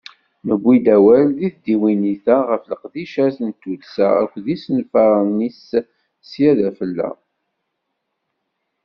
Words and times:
Newwi-d 0.45 0.87
awal 0.95 1.27
deg 1.37 1.53
tdiwennit-a 1.55 2.37
ɣef 2.49 2.63
leqdicat 2.71 3.37
n 3.47 3.49
tuddsa 3.61 4.07
akked 4.23 4.45
yisenfaren-is 4.49 5.63
sya 6.29 6.51
d 6.57 6.59
afella. 6.69 7.09